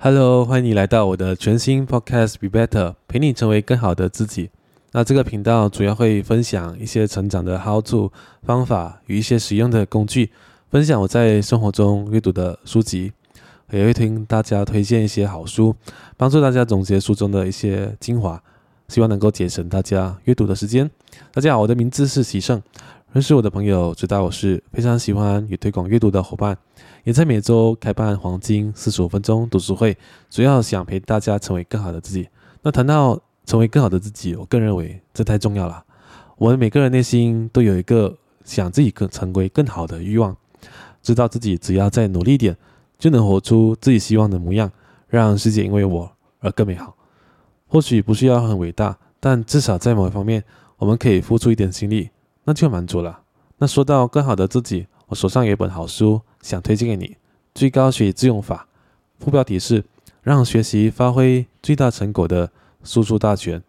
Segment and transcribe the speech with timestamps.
[0.00, 4.48] Hello，欢迎你来到我的全新 Podcast Be Better，陪你成为更好的自己。
[4.92, 8.12] 那这个频道主要会分享一些成长的 How to
[8.44, 10.30] 方法与一些实用的工具，
[10.70, 13.12] 分享我在生活中阅读的书籍，
[13.72, 15.74] 也会听大家推荐一些好书，
[16.16, 18.40] 帮助大家总结书中的一些精华，
[18.86, 20.88] 希望能够节省大家阅读的时间。
[21.32, 22.62] 大家好，我的名字是喜胜，
[23.12, 26.56] 认识我的朋友知道我是非常喜欢与推广阅读的伙伴。
[27.04, 29.96] 也在每周开办黄金四十五分钟读书会，
[30.28, 32.28] 主要想陪大家成为更好的自己。
[32.60, 35.82] 那谈到成为更好的自己，我更认为这太重要了。
[36.36, 40.36] 我们每个人内心都有一个想自己更成为更好的欲望，
[41.02, 42.54] 知道自己只要再努力一点，
[42.98, 44.70] 就能活出自己希望的模样，
[45.08, 46.94] 让世界因为我而更美好。
[47.68, 50.44] 或许不需要很伟大，但至少在某一方面，
[50.76, 52.10] 我们可以付出一点心力，
[52.48, 53.20] 那就满足了。
[53.58, 54.86] 那说到更好的自己。
[55.08, 57.06] 我手上有一本好书，想推荐给你，
[57.54, 58.66] 《最高学习自用法》，
[59.22, 59.84] 副标题是
[60.22, 62.50] “让学习发挥最大成果的
[62.82, 63.62] 输出大全”。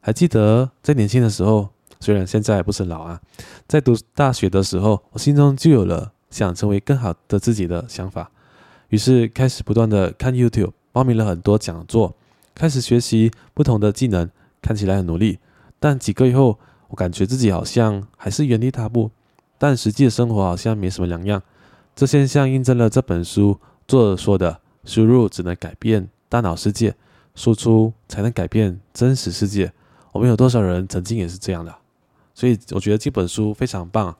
[0.00, 1.68] 还记得在年轻的时候，
[2.00, 3.20] 虽然现在不是老啊，
[3.68, 8.30] 在读大学的时候，我心中就有了想成为更好的自己的想法，
[8.88, 12.14] 于是开始不断的看 YouTube，报名了很多讲座，
[12.54, 14.30] 开始学习不同的技能，
[14.62, 15.38] 看起来很努力，
[15.78, 16.58] 但几个月后，
[16.92, 19.10] 我感觉自己好像还是原地踏步。
[19.56, 21.42] 但实际的生活好像没什么两样，
[21.96, 26.94] 这现象印证了这本书作者说的：“输入只能改变大脑世界，
[27.34, 29.72] 输出才能改变真实世界。”
[30.12, 31.74] 我们有多少人曾经也是这样的？
[32.34, 34.14] 所以我觉得这本书非常棒。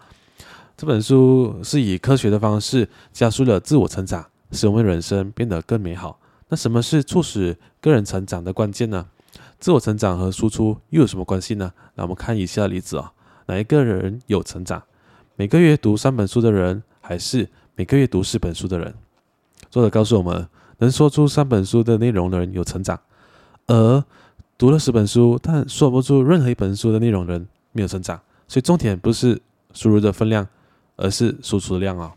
[0.76, 6.18] 这本书是以科学的方式加速了自我成长，使我们人生变得更美好。
[6.48, 9.06] 那什么是促使个人成长的关键呢？
[9.58, 11.72] 自我成长和输出又有什么关系呢？
[11.94, 13.12] 那我们看以下例子啊，
[13.46, 14.82] 哪一个人有成长？
[15.36, 18.94] 每个月读三本书的人，还是每个月读四本书的人？
[19.70, 23.00] 作者告诉我们，能说出三本书的内容的人有成长，
[23.66, 24.04] 而
[24.58, 28.20] 读了十本书但说不出任何一本书的内容的人没有成长。
[28.46, 29.40] 所以重点不是
[29.72, 30.46] 输入的分量，
[30.96, 32.12] 而是输出的量啊！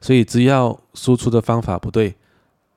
[0.00, 2.14] 所以只要输出的方法不对，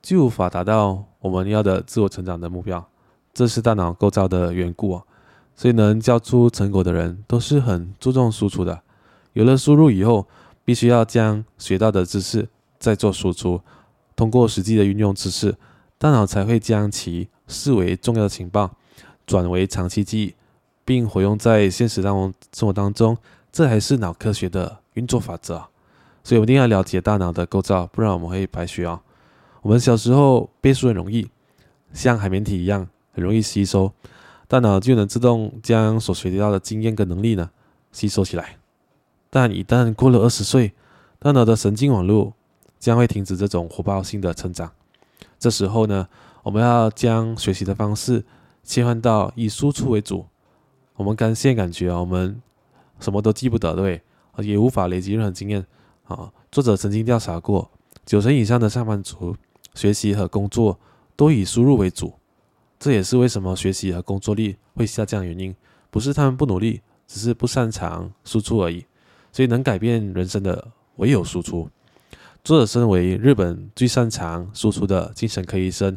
[0.00, 2.88] 就无法达到我们要的自我成长的目标。
[3.32, 5.02] 这是大脑构造的缘故啊！
[5.56, 8.82] 所以能交出成果的人，都是很注重输出的。
[9.34, 10.26] 有了输入以后，
[10.64, 12.48] 必须要将学到的知识
[12.78, 13.60] 再做输出，
[14.16, 15.54] 通过实际的运用知识，
[15.98, 18.70] 大脑才会将其视为重要的情报，
[19.26, 20.34] 转为长期记忆，
[20.84, 23.16] 并活用在现实当中生活当中。
[23.52, 25.62] 这还是脑科学的运作法则。
[26.22, 29.02] 所以，我一定要了解大脑的构造，不然我们会白学啊。
[29.62, 31.28] 我们小时候背书很容易，
[31.92, 32.88] 像海绵体一样，
[33.22, 33.92] 容易吸收，
[34.48, 37.50] 大脑就能自动将所学习到的经验跟能力呢
[37.92, 38.56] 吸收起来。
[39.28, 40.72] 但一旦过了二十岁，
[41.18, 42.34] 大脑的神经网络
[42.78, 44.72] 将会停止这种火爆性的成长。
[45.38, 46.08] 这时候呢，
[46.42, 48.24] 我们要将学习的方式
[48.62, 50.26] 切换到以输出为主。
[50.96, 52.42] 我们刚现感觉啊，我们
[52.98, 54.02] 什么都记不得，对，
[54.38, 55.64] 也无法累积任何经验
[56.04, 56.30] 啊。
[56.50, 57.70] 作者曾经调查过，
[58.04, 59.34] 九成以上的上班族
[59.74, 60.78] 学习和工作
[61.16, 62.12] 都以输入为主。
[62.80, 65.54] 这也是为什么学习和工作力会下降的原因，
[65.90, 68.86] 不是他们不努力，只是不擅长输出而已。
[69.30, 71.68] 所以，能改变人生的唯有输出。
[72.42, 75.96] 作者身为日本最擅长输出的精神科医生，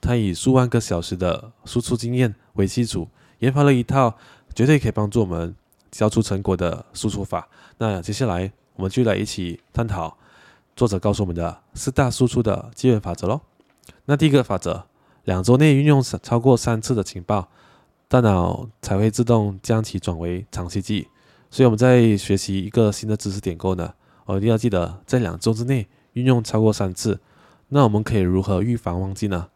[0.00, 3.06] 他以数万个小时的输出经验为基础，
[3.40, 4.16] 研发了一套
[4.54, 5.54] 绝对可以帮助我们
[5.90, 7.46] 交出成果的输出法。
[7.76, 10.16] 那接下来，我们就来一起探讨
[10.74, 13.42] 作者告诉我们的四大输出的基本法则喽。
[14.06, 14.86] 那第一个法则：
[15.24, 17.48] 两周内运用超过三次的情报，
[18.08, 21.08] 大脑才会自动将其转为长期记忆。
[21.50, 23.92] 所以我们在学习一个新的知识点后呢，
[24.24, 27.20] 我一定要记得在两周之内运用超过三次。
[27.68, 29.48] 那我们可以如何预防忘记呢？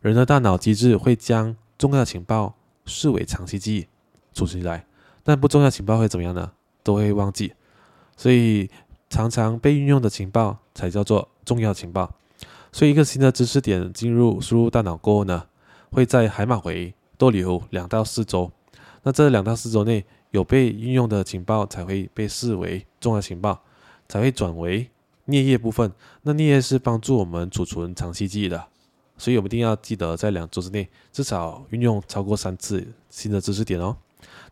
[0.00, 2.54] 人的大脑机制会将重要情报
[2.86, 3.86] 视为长期记忆
[4.32, 4.86] 储存起来，
[5.22, 6.52] 但不重要情报会怎么样呢？
[6.82, 7.52] 都会忘记。
[8.16, 8.70] 所以
[9.10, 12.14] 常常被运用的情报才叫做重要情报。
[12.72, 15.44] 所以一个新的知识点进入输入大脑过后呢，
[15.92, 18.50] 会在海马回逗留两到四周。
[19.04, 20.04] 那这两到四周内。
[20.32, 23.62] 有被运用的情报才会被视为重要情报，
[24.08, 24.88] 才会转为
[25.26, 25.92] 颞叶部分。
[26.22, 28.64] 那颞叶是帮助我们储存长期记忆的，
[29.18, 33.94] 所以我们一定要记得在两周之内至少运用超过三次新的知识点哦。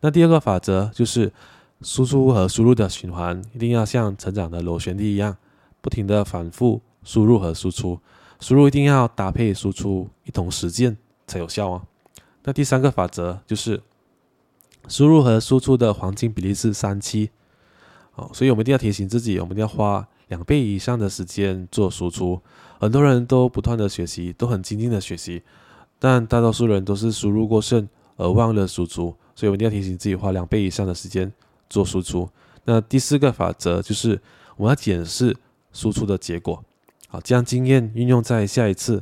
[0.03, 1.33] 那第二个法则就是
[1.81, 5.35] 输出和输入的循环一定要像成长的螺旋梯一样，
[5.81, 8.01] 不停的反复输入和输出，
[8.41, 11.83] 输入一定要搭配输出一同实践才有效哦。
[12.45, 13.83] 那第三个法则就是。
[14.89, 17.31] 输入和输出的黄金比例是三七，
[18.15, 22.41] 哦，所以我们一定要提醒自己，我们一定要花两倍以上的时间做输出。
[22.81, 25.43] 很多人都不断的学习，都很精进的学习，
[25.99, 27.87] 但大多数人都是输入过剩
[28.17, 29.15] 而忘了输出。
[29.37, 31.31] 所以我们一定要提醒自己，花两倍以上的时间
[31.69, 32.29] 做输出。
[32.65, 34.19] 那第四个法则就是
[34.57, 35.37] 我们要检视
[35.75, 36.65] 输出的结果，
[37.13, 39.01] 好，将经验运用在下一次。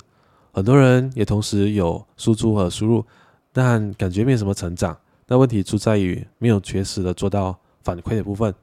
[0.51, 3.05] 很多人也同时有输出和输入，
[3.53, 4.99] 但感觉没有什么成长。
[5.27, 8.55] 那问题出在于没有确实的做到反馈的部分。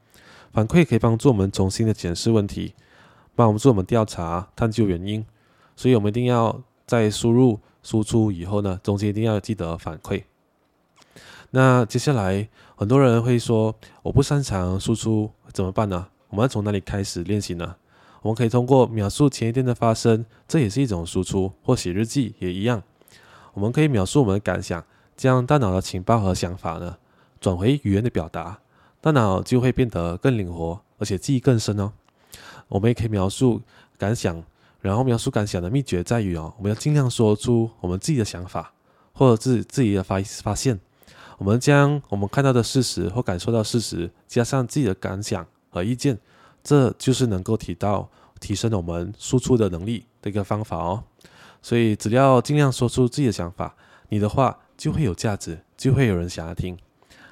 [0.52, 2.74] 反馈可以帮助我们重新的检视问题。
[3.36, 5.24] 帮我们做我们调查、探究原因，
[5.76, 10.24] 所以我们一定要在输入、输出以后呢，中间一定要记得反馈。
[11.50, 16.08] 那接下来，很多人会说，我不擅长输出怎么办呢？
[16.30, 17.76] 我们要从哪里开始练习呢？
[18.22, 22.82] 我们可以通过描述前一天的发生，这也是一种输出，或写日记也一样。
[23.54, 24.84] 我们可以描述我们的感想，
[25.16, 26.96] 将大脑的情报和想法呢，
[27.40, 28.58] 转回语言的表达，
[29.00, 31.92] 大脑就会变得更灵活，而且记忆更深哦。
[32.68, 33.62] 我们也可以描述
[33.96, 34.42] 感想，
[34.80, 38.72] 然后描述感想的秘诀在于哦，我们要尽量说出我们自己的想法，
[39.12, 40.78] 或者自自己的发发现。
[41.38, 46.18] 我们将我们看到的事实或感受到事实，加上自己的感想和意见，
[46.66, 48.10] 这就是能够提到
[48.40, 51.04] 提升我们输出的能力的一个方法哦。
[51.62, 53.76] 所以只要尽量说出自己的想法，
[54.08, 56.76] 你的话就会有价值，就会有人想要听。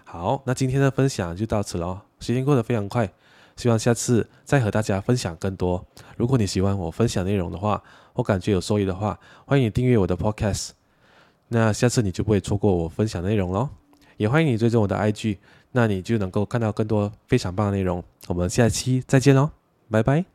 [0.05, 3.13] 好，那今天的分享就到此了，时间过得非常快。
[3.57, 5.85] 希望下次再和大家分享更多。
[6.17, 7.83] 如果你喜欢我分享内容的话，
[8.15, 10.71] 我感觉有收益的话，欢迎订阅我的 Podcast。
[11.49, 13.84] 那下次你就不会错过我分享内容喽。
[14.17, 15.39] 也欢迎你追踪我的 IG，
[15.73, 18.03] 那你就能够看到更多非常棒的内容。
[18.29, 19.51] 我们下期再见喽，
[19.91, 20.34] 拜拜。